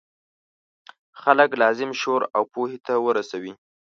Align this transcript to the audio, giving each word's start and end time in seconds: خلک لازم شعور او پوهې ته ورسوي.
خلک 1.21 1.49
لازم 1.61 1.91
شعور 1.99 2.21
او 2.35 2.43
پوهې 2.53 2.77
ته 2.85 2.93
ورسوي. 3.05 3.53